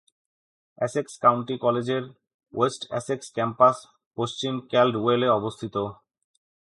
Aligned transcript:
Essex 0.77 1.13
County 1.23 1.55
কলেজের 1.65 2.03
West 2.53 2.81
Essex 2.99 3.27
campus 3.35 3.77
পশ্চিম 4.17 4.53
ক্যালডওয়েলে 4.71 5.27
অবস্থিত। 5.39 5.75